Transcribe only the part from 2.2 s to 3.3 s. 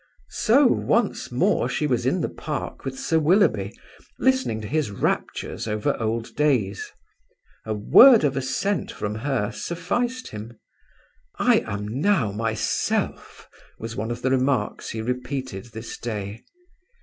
the park with Sir